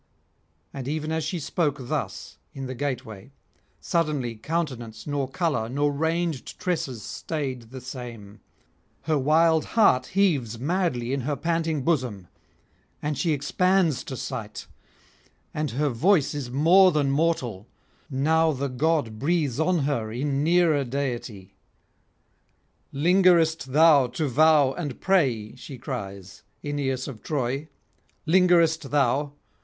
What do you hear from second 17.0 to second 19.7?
mortal, now the god breathes